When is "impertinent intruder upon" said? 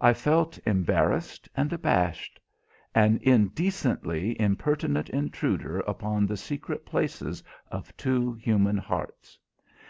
4.38-6.26